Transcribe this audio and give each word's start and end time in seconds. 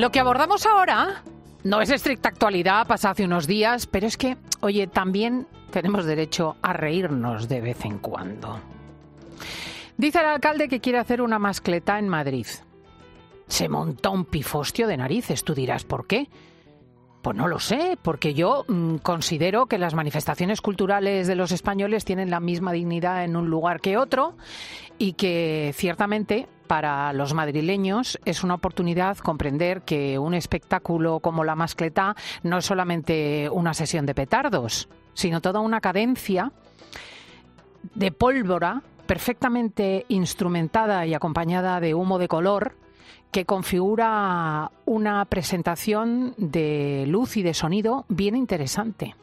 Lo 0.00 0.10
que 0.10 0.18
abordamos 0.18 0.64
ahora 0.64 1.22
no 1.62 1.82
es 1.82 1.90
estricta 1.90 2.30
actualidad, 2.30 2.86
pasa 2.86 3.10
hace 3.10 3.26
unos 3.26 3.46
días, 3.46 3.86
pero 3.86 4.06
es 4.06 4.16
que, 4.16 4.38
oye, 4.60 4.86
también 4.86 5.46
tenemos 5.70 6.06
derecho 6.06 6.56
a 6.62 6.72
reírnos 6.72 7.50
de 7.50 7.60
vez 7.60 7.84
en 7.84 7.98
cuando. 7.98 8.58
Dice 9.98 10.20
el 10.20 10.24
alcalde 10.24 10.70
que 10.70 10.80
quiere 10.80 10.98
hacer 10.98 11.20
una 11.20 11.38
mascleta 11.38 11.98
en 11.98 12.08
Madrid. 12.08 12.46
Se 13.46 13.68
montó 13.68 14.12
un 14.12 14.24
pifostio 14.24 14.86
de 14.86 14.96
narices, 14.96 15.44
tú 15.44 15.52
dirás, 15.54 15.84
¿por 15.84 16.06
qué? 16.06 16.30
Pues 17.22 17.36
no 17.36 17.48
lo 17.48 17.58
sé, 17.58 17.98
porque 18.00 18.32
yo 18.32 18.64
mm, 18.66 18.96
considero 18.96 19.66
que 19.66 19.76
las 19.76 19.94
manifestaciones 19.94 20.62
culturales 20.62 21.26
de 21.26 21.34
los 21.34 21.52
españoles 21.52 22.06
tienen 22.06 22.30
la 22.30 22.40
misma 22.40 22.72
dignidad 22.72 23.24
en 23.24 23.36
un 23.36 23.50
lugar 23.50 23.80
que 23.80 23.98
otro 23.98 24.36
y 24.96 25.12
que 25.12 25.72
ciertamente 25.74 26.48
para 26.66 27.12
los 27.12 27.34
madrileños 27.34 28.18
es 28.24 28.42
una 28.42 28.54
oportunidad 28.54 29.18
comprender 29.18 29.82
que 29.82 30.18
un 30.18 30.34
espectáculo 30.34 31.20
como 31.20 31.44
la 31.44 31.56
mascleta 31.56 32.14
no 32.42 32.58
es 32.58 32.64
solamente 32.64 33.50
una 33.50 33.74
sesión 33.74 34.06
de 34.06 34.14
petardos, 34.14 34.88
sino 35.12 35.40
toda 35.40 35.60
una 35.60 35.80
cadencia 35.80 36.52
de 37.94 38.12
pólvora 38.12 38.82
perfectamente 39.06 40.06
instrumentada 40.08 41.04
y 41.04 41.14
acompañada 41.14 41.80
de 41.80 41.94
humo 41.94 42.18
de 42.18 42.28
color 42.28 42.76
que 43.30 43.44
configura 43.44 44.70
una 44.86 45.24
presentación 45.26 46.34
de 46.36 47.04
luz 47.06 47.36
y 47.36 47.42
de 47.42 47.54
sonido 47.54 48.04
bien 48.08 48.36
interesante. 48.36 49.14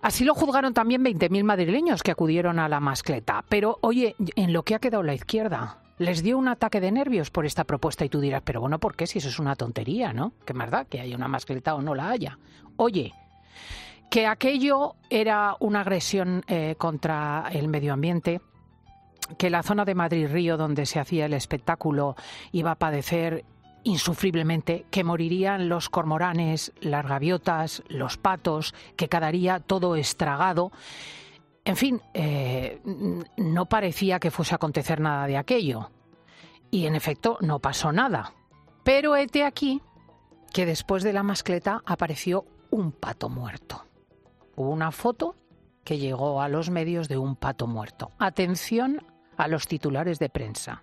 Así 0.00 0.24
lo 0.24 0.34
juzgaron 0.34 0.74
también 0.74 1.04
20.000 1.04 1.44
madrileños 1.44 2.02
que 2.02 2.10
acudieron 2.10 2.58
a 2.58 2.68
la 2.68 2.80
mascleta. 2.80 3.44
Pero, 3.48 3.78
oye, 3.82 4.16
en 4.34 4.52
lo 4.52 4.64
que 4.64 4.74
ha 4.74 4.80
quedado 4.80 5.04
la 5.04 5.14
izquierda, 5.14 5.78
les 5.98 6.22
dio 6.22 6.38
un 6.38 6.48
ataque 6.48 6.80
de 6.80 6.90
nervios 6.90 7.30
por 7.30 7.46
esta 7.46 7.64
propuesta 7.64 8.04
y 8.04 8.08
tú 8.08 8.20
dirás, 8.20 8.42
pero 8.44 8.60
bueno, 8.60 8.80
¿por 8.80 8.96
qué? 8.96 9.06
Si 9.06 9.18
eso 9.18 9.28
es 9.28 9.38
una 9.38 9.54
tontería, 9.54 10.12
¿no? 10.12 10.32
Que 10.44 10.54
más 10.54 10.70
da 10.70 10.86
que 10.86 11.00
haya 11.00 11.14
una 11.14 11.28
mascleta 11.28 11.74
o 11.76 11.82
no 11.82 11.94
la 11.94 12.10
haya. 12.10 12.38
Oye, 12.76 13.12
que 14.10 14.26
aquello 14.26 14.96
era 15.08 15.56
una 15.60 15.82
agresión 15.82 16.42
eh, 16.48 16.74
contra 16.76 17.48
el 17.52 17.68
medio 17.68 17.92
ambiente, 17.92 18.40
que 19.36 19.50
la 19.50 19.62
zona 19.62 19.84
de 19.84 19.94
Madrid-Río 19.94 20.56
donde 20.56 20.86
se 20.86 21.00
hacía 21.00 21.26
el 21.26 21.34
espectáculo 21.34 22.16
iba 22.52 22.72
a 22.72 22.78
padecer 22.78 23.44
insufriblemente, 23.84 24.86
que 24.90 25.04
morirían 25.04 25.68
los 25.68 25.88
cormoranes, 25.88 26.72
las 26.80 27.06
gaviotas, 27.06 27.82
los 27.88 28.16
patos, 28.16 28.74
que 28.96 29.08
quedaría 29.08 29.60
todo 29.60 29.96
estragado. 29.96 30.70
En 31.64 31.76
fin, 31.76 32.00
eh, 32.14 32.80
no 33.36 33.66
parecía 33.66 34.20
que 34.20 34.30
fuese 34.30 34.54
a 34.54 34.56
acontecer 34.56 35.00
nada 35.00 35.26
de 35.26 35.36
aquello. 35.36 35.90
Y 36.70 36.86
en 36.86 36.94
efecto, 36.94 37.38
no 37.40 37.58
pasó 37.58 37.92
nada. 37.92 38.34
Pero 38.84 39.16
hete 39.16 39.44
aquí 39.44 39.80
que 40.52 40.66
después 40.66 41.02
de 41.02 41.12
la 41.12 41.22
mascleta 41.22 41.82
apareció 41.86 42.44
un 42.70 42.92
pato 42.92 43.28
muerto. 43.28 43.84
Hubo 44.56 44.70
una 44.70 44.92
foto 44.92 45.36
que 45.84 45.98
llegó 45.98 46.40
a 46.40 46.48
los 46.48 46.70
medios 46.70 47.08
de 47.08 47.18
un 47.18 47.36
pato 47.36 47.66
muerto. 47.66 48.12
Atención 48.18 49.04
a 49.36 49.48
los 49.48 49.66
titulares 49.66 50.18
de 50.18 50.28
prensa. 50.28 50.82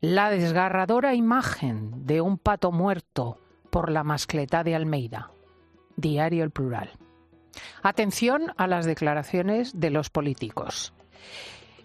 La 0.00 0.30
desgarradora 0.30 1.14
imagen 1.14 2.06
de 2.06 2.20
un 2.20 2.38
pato 2.38 2.72
muerto 2.72 3.38
por 3.70 3.90
la 3.90 4.04
mascleta 4.04 4.64
de 4.64 4.74
Almeida. 4.74 5.30
Diario 5.96 6.44
El 6.44 6.50
Plural. 6.50 6.90
Atención 7.82 8.52
a 8.56 8.66
las 8.66 8.86
declaraciones 8.86 9.78
de 9.78 9.90
los 9.90 10.10
políticos. 10.10 10.94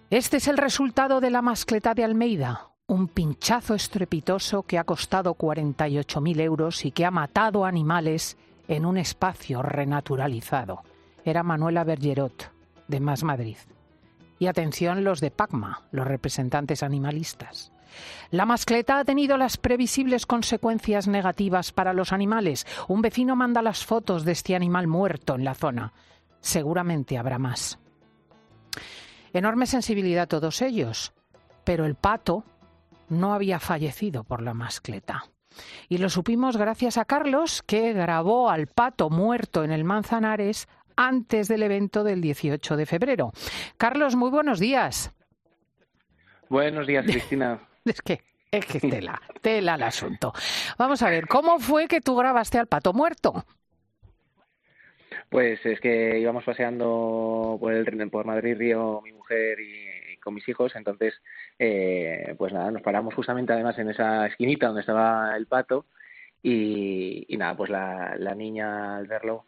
Este 0.09 0.37
es 0.37 0.47
el 0.47 0.57
resultado 0.57 1.19
de 1.19 1.31
la 1.31 1.41
mascleta 1.41 1.93
de 1.93 2.03
Almeida, 2.03 2.69
un 2.87 3.07
pinchazo 3.07 3.73
estrepitoso 3.73 4.63
que 4.63 4.77
ha 4.77 4.83
costado 4.83 5.35
48.000 5.35 6.39
euros 6.41 6.85
y 6.85 6.91
que 6.91 7.05
ha 7.05 7.11
matado 7.11 7.65
animales 7.65 8.37
en 8.67 8.85
un 8.85 8.97
espacio 8.97 9.61
renaturalizado. 9.61 10.83
Era 11.23 11.43
Manuela 11.43 11.83
Bergerot, 11.83 12.51
de 12.87 12.99
Más 12.99 13.23
Madrid. 13.23 13.57
Y 14.39 14.47
atención 14.47 15.03
los 15.03 15.21
de 15.21 15.31
PACMA, 15.31 15.83
los 15.91 16.07
representantes 16.07 16.83
animalistas. 16.83 17.71
La 18.31 18.45
mascleta 18.45 18.99
ha 18.99 19.05
tenido 19.05 19.37
las 19.37 19.57
previsibles 19.57 20.25
consecuencias 20.25 21.07
negativas 21.07 21.71
para 21.71 21.93
los 21.93 22.11
animales. 22.11 22.65
Un 22.87 23.01
vecino 23.01 23.35
manda 23.35 23.61
las 23.61 23.85
fotos 23.85 24.25
de 24.25 24.33
este 24.33 24.55
animal 24.55 24.87
muerto 24.87 25.35
en 25.35 25.45
la 25.45 25.53
zona. 25.53 25.93
Seguramente 26.41 27.17
habrá 27.17 27.39
más. 27.39 27.79
Enorme 29.33 29.65
sensibilidad 29.65 30.27
todos 30.27 30.61
ellos, 30.61 31.13
pero 31.63 31.85
el 31.85 31.95
pato 31.95 32.43
no 33.09 33.33
había 33.33 33.59
fallecido 33.59 34.23
por 34.23 34.41
la 34.41 34.53
mascleta. 34.53 35.25
Y 35.87 35.97
lo 35.97 36.09
supimos 36.09 36.57
gracias 36.57 36.97
a 36.97 37.05
Carlos, 37.05 37.63
que 37.63 37.93
grabó 37.93 38.49
al 38.49 38.67
pato 38.67 39.09
muerto 39.09 39.63
en 39.63 39.71
el 39.71 39.83
Manzanares 39.83 40.67
antes 40.95 41.47
del 41.47 41.63
evento 41.63 42.03
del 42.03 42.21
18 42.21 42.77
de 42.77 42.85
febrero. 42.85 43.31
Carlos, 43.77 44.15
muy 44.15 44.29
buenos 44.29 44.59
días. 44.59 45.13
Buenos 46.49 46.87
días, 46.87 47.05
Cristina. 47.07 47.59
es 47.85 48.01
que 48.01 48.21
es 48.51 48.65
que 48.65 48.79
tela, 48.79 49.21
tela 49.41 49.75
el 49.75 49.83
asunto. 49.83 50.33
Vamos 50.77 51.01
a 51.01 51.09
ver, 51.09 51.27
¿cómo 51.27 51.59
fue 51.59 51.87
que 51.87 52.01
tú 52.01 52.15
grabaste 52.15 52.57
al 52.57 52.67
pato 52.67 52.93
muerto? 52.93 53.45
Pues 55.29 55.65
es 55.65 55.79
que 55.79 56.19
íbamos 56.19 56.43
paseando 56.43 57.57
por 57.59 57.73
el 57.73 58.09
por 58.09 58.25
Madrid 58.25 58.55
Río 58.57 59.01
mi 59.03 59.11
mujer 59.11 59.59
y, 59.59 60.17
con 60.19 60.33
mis 60.33 60.47
hijos, 60.47 60.75
entonces 60.75 61.13
eh, 61.59 62.33
pues 62.37 62.51
nada, 62.51 62.71
nos 62.71 62.81
paramos 62.81 63.13
justamente 63.13 63.53
además 63.53 63.77
en 63.77 63.89
esa 63.89 64.25
esquinita 64.25 64.67
donde 64.67 64.81
estaba 64.81 65.35
el 65.35 65.45
pato 65.45 65.85
y, 66.41 67.27
nada, 67.37 67.55
pues 67.55 67.69
la, 67.69 68.15
la 68.17 68.33
niña 68.33 68.97
al 68.97 69.07
verlo 69.07 69.45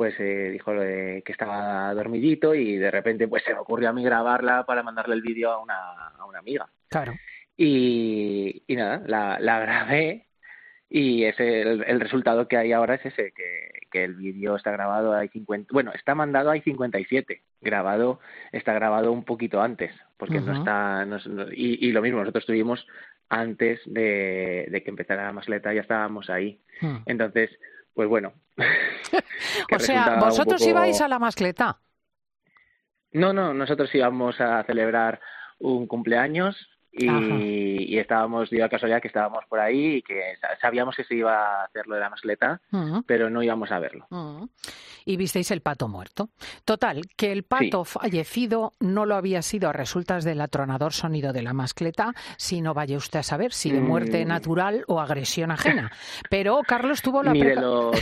pues 0.00 0.14
eh, 0.18 0.48
dijo 0.50 0.72
que 0.72 1.22
estaba 1.26 1.92
dormidito 1.92 2.54
y 2.54 2.78
de 2.78 2.90
repente 2.90 3.28
pues 3.28 3.44
se 3.44 3.52
me 3.52 3.60
ocurrió 3.60 3.90
a 3.90 3.92
mí 3.92 4.02
grabarla 4.02 4.64
para 4.64 4.82
mandarle 4.82 5.14
el 5.14 5.20
vídeo 5.20 5.50
a 5.50 5.62
una, 5.62 6.08
a 6.18 6.24
una 6.24 6.38
amiga. 6.38 6.66
Claro. 6.88 7.12
Y, 7.54 8.62
y 8.66 8.76
nada, 8.76 9.02
la, 9.04 9.38
la 9.38 9.60
grabé 9.60 10.24
y 10.88 11.24
ese, 11.24 11.60
el, 11.60 12.00
resultado 12.00 12.48
que 12.48 12.56
hay 12.56 12.72
ahora 12.72 12.94
es 12.94 13.04
ese, 13.04 13.32
que, 13.32 13.68
que 13.90 14.04
el 14.04 14.14
vídeo 14.14 14.56
está 14.56 14.70
grabado, 14.70 15.12
hay 15.12 15.28
50, 15.28 15.68
bueno, 15.70 15.92
está 15.92 16.14
mandado, 16.14 16.50
hay 16.50 16.62
57, 16.62 17.42
grabado, 17.60 18.20
está 18.52 18.72
grabado 18.72 19.12
un 19.12 19.26
poquito 19.26 19.60
antes, 19.60 19.92
porque 20.16 20.40
no 20.40 20.56
está, 20.56 21.04
no, 21.04 21.18
y, 21.52 21.86
y, 21.86 21.92
lo 21.92 22.00
mismo, 22.00 22.20
nosotros 22.20 22.44
estuvimos 22.44 22.86
antes 23.28 23.80
de, 23.84 24.66
de 24.70 24.82
que 24.82 24.88
empezara 24.88 25.24
la 25.24 25.32
masleta, 25.34 25.74
ya 25.74 25.82
estábamos 25.82 26.30
ahí. 26.30 26.58
Hmm. 26.80 27.02
Entonces, 27.04 27.50
pues 27.94 28.08
bueno. 28.08 28.32
o 29.74 29.78
sea, 29.78 30.18
¿vosotros 30.18 30.66
ibais 30.66 31.00
a 31.00 31.08
la 31.08 31.18
mascleta? 31.18 31.80
No, 33.12 33.32
no, 33.32 33.52
nosotros 33.54 33.94
íbamos 33.94 34.40
a 34.40 34.62
celebrar 34.64 35.20
un 35.58 35.86
cumpleaños 35.86 36.56
y, 36.92 37.94
y, 37.94 37.98
estábamos, 37.98 38.50
dio 38.50 38.68
caso 38.68 38.88
ya 38.88 39.00
que 39.00 39.08
estábamos 39.08 39.44
por 39.48 39.60
ahí 39.60 39.96
y 39.96 40.02
que 40.02 40.34
sabíamos 40.60 40.96
que 40.96 41.04
se 41.04 41.14
iba 41.14 41.60
a 41.60 41.64
hacer 41.64 41.86
lo 41.86 41.94
de 41.94 42.00
la 42.00 42.10
mascleta, 42.10 42.60
pero 43.06 43.30
no 43.30 43.42
íbamos 43.42 43.70
a 43.70 43.78
verlo. 43.78 44.06
Y 45.04 45.16
visteis 45.16 45.50
el 45.50 45.60
pato 45.60 45.88
muerto. 45.88 46.30
Total, 46.64 47.02
que 47.16 47.30
el 47.30 47.44
pato 47.44 47.84
fallecido 47.84 48.72
no 48.80 49.06
lo 49.06 49.14
había 49.14 49.42
sido 49.42 49.68
a 49.68 49.72
resultas 49.72 50.24
del 50.24 50.40
atronador 50.40 50.92
sonido 50.92 51.32
de 51.32 51.42
la 51.42 51.52
mascleta, 51.52 52.12
sino 52.36 52.74
vaya 52.74 52.96
usted 52.96 53.20
a 53.20 53.24
saber 53.24 53.52
si 53.52 53.70
de 53.70 53.80
muerte 53.80 54.24
mm. 54.24 54.28
natural 54.28 54.84
o 54.88 55.00
agresión 55.00 55.50
ajena. 55.50 55.92
Pero 56.28 56.60
Carlos 56.66 57.02
tuvo 57.02 57.22
la... 57.22 57.32
Ni 57.32 57.42
de 57.42 57.54
los, 57.54 57.96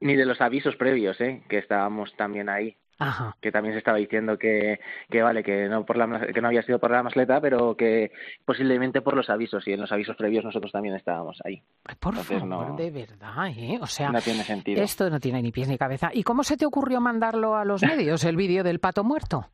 ni 0.00 0.16
de 0.16 0.24
los 0.24 0.40
avisos 0.40 0.76
previos, 0.76 1.20
¿eh? 1.20 1.42
que 1.48 1.58
estábamos 1.58 2.14
también 2.16 2.48
ahí. 2.48 2.76
Ajá. 2.98 3.36
que 3.40 3.50
también 3.50 3.74
se 3.74 3.78
estaba 3.78 3.98
diciendo 3.98 4.38
que, 4.38 4.78
que 5.10 5.22
vale 5.22 5.42
que 5.42 5.68
no 5.68 5.84
por 5.84 5.96
la 5.96 6.26
que 6.32 6.40
no 6.40 6.48
había 6.48 6.62
sido 6.62 6.78
por 6.78 6.90
la 6.90 7.02
masleta 7.02 7.40
pero 7.40 7.76
que 7.76 8.12
posiblemente 8.44 9.02
por 9.02 9.16
los 9.16 9.28
avisos 9.30 9.66
y 9.66 9.72
en 9.72 9.80
los 9.80 9.90
avisos 9.90 10.16
previos 10.16 10.44
nosotros 10.44 10.70
también 10.70 10.94
estábamos 10.94 11.40
ahí. 11.44 11.62
Por 11.98 12.14
favor 12.14 12.76
de 12.76 12.90
verdad 12.90 13.48
¿eh? 13.48 13.78
o 13.80 13.86
sea 13.86 14.10
no 14.10 14.20
tiene 14.20 14.44
sentido. 14.44 14.82
esto 14.82 15.10
no 15.10 15.18
tiene 15.20 15.42
ni 15.42 15.50
pies 15.50 15.68
ni 15.68 15.78
cabeza. 15.78 16.10
Y 16.12 16.22
cómo 16.22 16.44
se 16.44 16.56
te 16.56 16.66
ocurrió 16.66 17.00
mandarlo 17.00 17.56
a 17.56 17.64
los 17.64 17.82
medios 17.82 18.24
el 18.24 18.36
vídeo 18.36 18.62
del 18.62 18.78
pato 18.78 19.02
muerto 19.02 19.50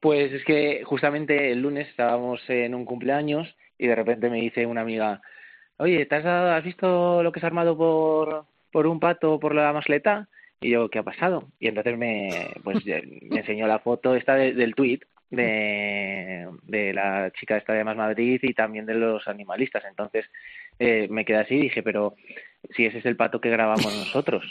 pues 0.00 0.32
es 0.34 0.44
que 0.44 0.82
justamente 0.84 1.50
el 1.50 1.62
lunes 1.62 1.88
estábamos 1.88 2.42
en 2.48 2.74
un 2.74 2.84
cumpleaños 2.84 3.56
y 3.78 3.86
de 3.86 3.94
repente 3.94 4.28
me 4.28 4.40
dice 4.40 4.66
una 4.66 4.82
amiga 4.82 5.22
oye 5.78 6.04
¿te 6.04 6.16
has, 6.16 6.26
has 6.26 6.62
visto 6.62 7.22
lo 7.22 7.32
que 7.32 7.40
se 7.40 7.46
ha 7.46 7.48
armado 7.48 7.76
por 7.76 8.44
por 8.70 8.86
un 8.86 9.00
pato 9.00 9.40
por 9.40 9.54
la 9.54 9.72
masleta 9.72 10.28
y 10.60 10.70
yo, 10.70 10.88
¿qué 10.88 10.98
ha 10.98 11.02
pasado? 11.02 11.48
Y 11.58 11.68
entonces 11.68 11.96
me, 11.98 12.30
pues, 12.62 12.84
me 12.86 13.38
enseñó 13.40 13.66
la 13.66 13.80
foto 13.80 14.14
esta 14.14 14.34
del 14.34 14.74
tweet 14.74 15.00
de, 15.30 16.48
de 16.62 16.92
la 16.92 17.30
chica 17.32 17.56
esta 17.56 17.72
de 17.72 17.84
Más 17.84 17.96
Madrid 17.96 18.40
y 18.42 18.54
también 18.54 18.86
de 18.86 18.94
los 18.94 19.26
animalistas. 19.28 19.84
Entonces 19.88 20.26
eh, 20.78 21.08
me 21.10 21.24
quedé 21.24 21.38
así 21.38 21.54
y 21.54 21.62
dije, 21.62 21.82
pero 21.82 22.14
si 22.70 22.86
ese 22.86 22.98
es 22.98 23.06
el 23.06 23.16
pato 23.16 23.40
que 23.40 23.50
grabamos 23.50 23.84
nosotros. 23.98 24.44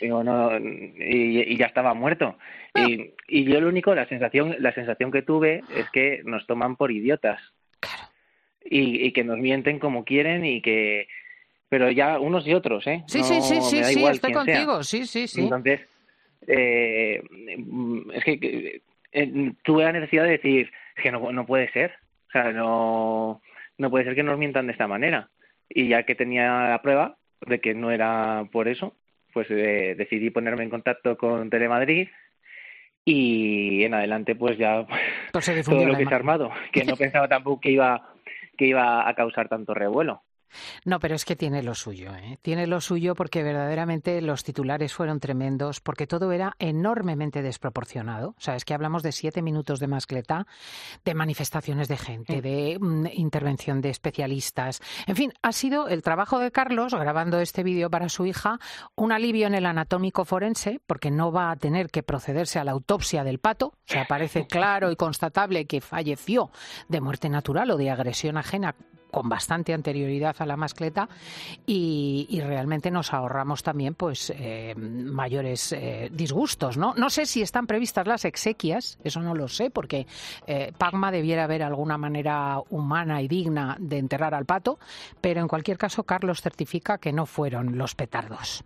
Digo, 0.00 0.24
no, 0.24 0.58
y, 0.58 1.44
y, 1.46 1.56
ya 1.56 1.66
estaba 1.66 1.94
muerto. 1.94 2.36
Y, 2.74 3.12
y 3.28 3.44
yo 3.44 3.60
lo 3.60 3.68
único, 3.68 3.94
la 3.94 4.08
sensación, 4.08 4.56
la 4.58 4.72
sensación 4.74 5.12
que 5.12 5.22
tuve 5.22 5.62
es 5.74 5.88
que 5.90 6.22
nos 6.24 6.46
toman 6.46 6.76
por 6.76 6.90
idiotas. 6.90 7.40
Y, 8.64 9.06
y 9.06 9.12
que 9.12 9.24
nos 9.24 9.38
mienten 9.38 9.78
como 9.78 10.04
quieren 10.04 10.44
y 10.44 10.62
que 10.62 11.06
pero 11.74 11.90
ya 11.90 12.20
unos 12.20 12.46
y 12.46 12.54
otros, 12.54 12.86
¿eh? 12.86 13.02
Sí, 13.08 13.24
sí, 13.24 13.42
sí, 13.42 13.60
sí, 13.60 13.82
sí, 13.82 14.06
estoy 14.06 14.32
contigo, 14.32 14.84
sí, 14.84 15.06
sí, 15.06 15.26
sí. 15.26 15.40
Entonces, 15.40 15.80
eh, 16.46 17.20
es 18.12 18.24
que 18.24 18.80
eh, 19.10 19.52
tuve 19.64 19.82
la 19.82 19.90
necesidad 19.90 20.22
de 20.22 20.30
decir, 20.30 20.70
que 20.94 21.10
no, 21.10 21.32
no 21.32 21.44
puede 21.44 21.68
ser, 21.72 21.94
o 22.28 22.30
sea, 22.30 22.52
no, 22.52 23.42
no 23.76 23.90
puede 23.90 24.04
ser 24.04 24.14
que 24.14 24.22
nos 24.22 24.38
mientan 24.38 24.68
de 24.68 24.72
esta 24.72 24.86
manera. 24.86 25.30
Y 25.68 25.88
ya 25.88 26.04
que 26.04 26.14
tenía 26.14 26.68
la 26.68 26.80
prueba 26.80 27.16
de 27.44 27.58
que 27.58 27.74
no 27.74 27.90
era 27.90 28.46
por 28.52 28.68
eso, 28.68 28.94
pues 29.32 29.48
eh, 29.50 29.96
decidí 29.98 30.30
ponerme 30.30 30.62
en 30.62 30.70
contacto 30.70 31.16
con 31.16 31.50
Telemadrid 31.50 32.06
y 33.04 33.82
en 33.82 33.94
adelante 33.94 34.36
pues 34.36 34.56
ya 34.58 34.86
pues 35.32 35.64
todo 35.64 35.86
lo 35.86 35.96
que 35.96 36.06
se 36.06 36.14
ha 36.14 36.16
armado, 36.16 36.52
que 36.70 36.84
no 36.84 36.94
pensaba 36.94 37.26
tampoco 37.26 37.62
que 37.62 37.72
iba 37.72 38.14
que 38.56 38.66
iba 38.66 39.08
a 39.08 39.14
causar 39.16 39.48
tanto 39.48 39.74
revuelo. 39.74 40.22
No, 40.84 41.00
pero 41.00 41.14
es 41.14 41.24
que 41.24 41.36
tiene 41.36 41.62
lo 41.62 41.74
suyo, 41.74 42.14
¿eh? 42.14 42.38
tiene 42.42 42.66
lo 42.66 42.80
suyo 42.80 43.14
porque 43.14 43.42
verdaderamente 43.42 44.20
los 44.20 44.44
titulares 44.44 44.92
fueron 44.92 45.20
tremendos, 45.20 45.80
porque 45.80 46.06
todo 46.06 46.32
era 46.32 46.54
enormemente 46.58 47.42
desproporcionado. 47.42 48.30
O 48.30 48.40
sea, 48.40 48.56
es 48.56 48.64
que 48.64 48.74
hablamos 48.74 49.02
de 49.02 49.12
siete 49.12 49.42
minutos 49.42 49.80
de 49.80 49.88
mascleta, 49.88 50.46
de 51.04 51.14
manifestaciones 51.14 51.88
de 51.88 51.96
gente, 51.96 52.42
de 52.42 52.78
mm, 52.80 53.06
intervención 53.14 53.80
de 53.80 53.90
especialistas. 53.90 54.80
En 55.06 55.16
fin, 55.16 55.32
ha 55.42 55.52
sido 55.52 55.88
el 55.88 56.02
trabajo 56.02 56.38
de 56.38 56.50
Carlos 56.50 56.94
grabando 56.94 57.40
este 57.40 57.62
vídeo 57.62 57.90
para 57.90 58.08
su 58.08 58.26
hija 58.26 58.58
un 58.94 59.12
alivio 59.12 59.46
en 59.46 59.54
el 59.54 59.66
anatómico 59.66 60.24
forense, 60.24 60.80
porque 60.86 61.10
no 61.10 61.32
va 61.32 61.50
a 61.50 61.56
tener 61.56 61.90
que 61.90 62.02
procederse 62.02 62.58
a 62.58 62.64
la 62.64 62.72
autopsia 62.72 63.24
del 63.24 63.38
pato. 63.38 63.66
O 63.66 63.74
sea, 63.86 64.06
parece 64.06 64.46
claro 64.48 64.90
y 64.90 64.96
constatable 64.96 65.66
que 65.66 65.80
falleció 65.80 66.50
de 66.88 67.00
muerte 67.00 67.28
natural 67.28 67.70
o 67.70 67.76
de 67.76 67.90
agresión 67.90 68.36
ajena 68.36 68.74
con 69.14 69.28
bastante 69.28 69.72
anterioridad 69.72 70.34
a 70.40 70.44
la 70.44 70.56
mascleta 70.56 71.08
y, 71.64 72.40
realmente 72.44 72.90
nos 72.90 73.14
ahorramos 73.14 73.62
también 73.62 73.94
pues 73.94 74.32
eh, 74.36 74.74
mayores 74.76 75.72
eh, 75.72 76.10
disgustos, 76.12 76.76
¿no? 76.76 76.94
No 76.94 77.08
sé 77.08 77.24
si 77.24 77.40
están 77.40 77.68
previstas 77.68 78.08
las 78.08 78.24
exequias, 78.24 78.98
eso 79.04 79.20
no 79.20 79.34
lo 79.34 79.46
sé, 79.46 79.70
porque 79.70 80.08
eh, 80.48 80.72
Pagma 80.76 81.12
debiera 81.12 81.44
haber 81.44 81.62
alguna 81.62 81.96
manera 81.96 82.58
humana 82.70 83.22
y 83.22 83.28
digna 83.28 83.76
de 83.78 83.98
enterrar 83.98 84.34
al 84.34 84.46
pato, 84.46 84.80
pero 85.20 85.40
en 85.40 85.46
cualquier 85.46 85.78
caso 85.78 86.02
Carlos 86.02 86.42
certifica 86.42 86.98
que 86.98 87.12
no 87.12 87.24
fueron 87.24 87.78
los 87.78 87.94
petardos. 87.94 88.64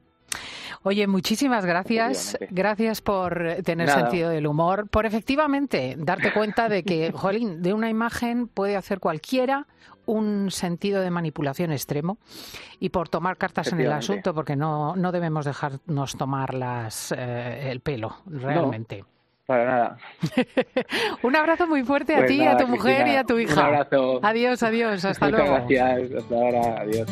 Oye, 0.82 1.06
muchísimas 1.06 1.64
gracias. 1.64 2.38
Gracias 2.50 3.00
por 3.00 3.56
tener 3.64 3.88
sentido 3.90 4.30
del 4.30 4.46
humor, 4.46 4.88
por 4.88 5.06
efectivamente 5.06 5.96
darte 5.98 6.32
cuenta 6.32 6.68
de 6.68 6.82
que, 6.82 7.12
jolín, 7.14 7.62
de 7.62 7.72
una 7.72 7.90
imagen 7.90 8.48
puede 8.48 8.76
hacer 8.76 9.00
cualquiera 9.00 9.66
un 10.08 10.50
sentido 10.50 11.02
de 11.02 11.10
manipulación 11.10 11.70
extremo 11.70 12.18
y 12.80 12.88
por 12.88 13.08
tomar 13.08 13.36
cartas 13.36 13.72
en 13.72 13.80
el 13.80 13.92
asunto, 13.92 14.34
porque 14.34 14.56
no, 14.56 14.96
no 14.96 15.12
debemos 15.12 15.44
dejarnos 15.44 16.16
tomar 16.16 16.54
las, 16.54 17.12
eh, 17.16 17.70
el 17.70 17.80
pelo, 17.80 18.16
realmente. 18.26 19.04
para 19.44 19.64
nada. 19.66 19.96
un 21.22 21.36
abrazo 21.36 21.66
muy 21.66 21.82
fuerte 21.82 22.14
a 22.14 22.18
pues 22.18 22.30
ti, 22.30 22.42
a 22.42 22.56
tu 22.56 22.66
mujer 22.66 23.06
y 23.06 23.16
a 23.16 23.24
tu 23.24 23.38
hija. 23.38 23.52
Un 23.52 23.58
abrazo. 23.58 24.20
Adiós, 24.22 24.62
adiós. 24.62 25.04
Hasta 25.04 25.26
Muchas 25.26 25.40
luego. 25.40 25.66
Gracias. 25.68 26.22
Hasta 26.22 26.34
ahora. 26.34 26.80
Adiós. 26.80 27.08